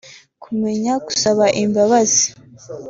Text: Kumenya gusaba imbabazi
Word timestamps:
Kumenya 0.43 0.93
gusaba 1.05 1.45
imbabazi 1.63 2.25